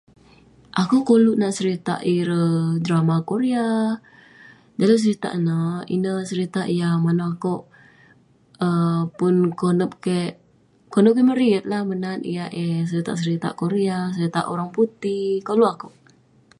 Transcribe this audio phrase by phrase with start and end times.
[0.81, 3.67] Akouk koluk nat serita ireh drama korea,
[4.79, 7.63] dalem seritak ineh, ineh yah manaouk akouk
[9.17, 10.37] pun konep kek-
[10.93, 15.25] konep kek meriyet lah menat yah eh seritak seritak korea, seritak orang putih.
[15.47, 15.93] Koluk akouk.